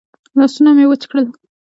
لاسونه 0.37 0.71
مې 0.77 0.85
وچ 0.89 1.03
کړل. 1.09 1.25